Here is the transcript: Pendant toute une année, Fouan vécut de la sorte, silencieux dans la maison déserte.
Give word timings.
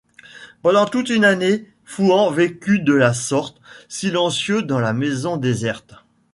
Pendant 0.63 0.87
toute 0.87 1.11
une 1.11 1.23
année, 1.23 1.63
Fouan 1.85 2.31
vécut 2.31 2.79
de 2.79 2.93
la 2.95 3.13
sorte, 3.13 3.61
silencieux 3.87 4.63
dans 4.63 4.79
la 4.79 4.93
maison 4.93 5.37
déserte. 5.37 5.93